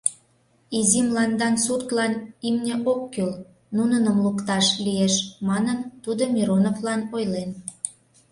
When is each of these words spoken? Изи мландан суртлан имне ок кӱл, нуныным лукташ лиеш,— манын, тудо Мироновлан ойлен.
Изи 0.77 1.01
мландан 1.07 1.55
суртлан 1.65 2.13
имне 2.47 2.73
ок 2.91 3.01
кӱл, 3.13 3.31
нуныным 3.75 4.17
лукташ 4.25 4.65
лиеш,— 4.85 5.13
манын, 5.47 5.79
тудо 6.03 6.23
Мироновлан 6.35 7.01
ойлен. 7.15 7.51